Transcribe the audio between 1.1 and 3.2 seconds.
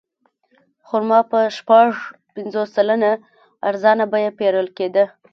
په شپږ پنځوس سلنه